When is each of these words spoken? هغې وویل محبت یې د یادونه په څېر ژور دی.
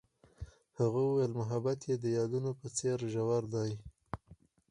هغې 0.79 1.01
وویل 1.07 1.31
محبت 1.41 1.79
یې 1.89 1.95
د 1.99 2.05
یادونه 2.17 2.49
په 2.59 2.67
څېر 2.77 2.97
ژور 3.13 3.43
دی. 3.53 3.71